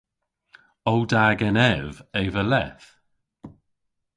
O 0.91 0.93
da 1.09 1.25
genev 1.39 1.91
eva 2.21 2.43
leth? 2.51 2.87